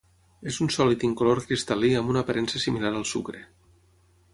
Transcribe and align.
És 0.51 0.55
un 0.65 0.71
sòlid 0.75 1.05
incolor 1.09 1.43
cristal·lí 1.51 1.93
amb 2.01 2.13
una 2.15 2.25
aparença 2.27 2.65
similar 2.67 2.97
al 3.01 3.09
sucre. 3.15 3.49